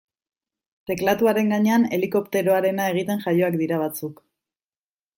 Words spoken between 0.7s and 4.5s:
Teklatuaren gainean helikopteroarena egiten jaioak dira batzuk.